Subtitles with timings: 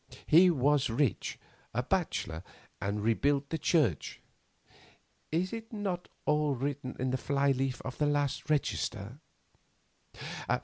[0.25, 1.37] He was rich,
[1.75, 2.41] a bachelor,
[2.81, 4.19] and rebuilt the church.
[5.31, 9.19] (Is it not all written in the fly leaf of the last register?)